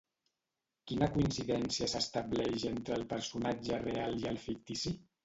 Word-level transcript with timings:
Quina 0.91 1.09
coincidència 1.17 1.89
s'estableix 1.93 2.65
entre 2.71 2.97
el 3.01 3.05
personatge 3.13 3.79
real 3.85 4.19
i 4.23 4.27
el 4.33 4.41
fictici? 4.49 4.95